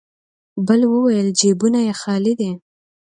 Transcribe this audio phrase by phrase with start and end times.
[0.67, 2.51] بل وويل: جيبونه يې خالي دی.